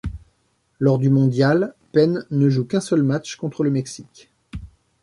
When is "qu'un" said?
2.65-2.81